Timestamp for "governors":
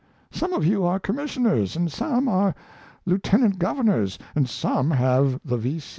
3.59-4.17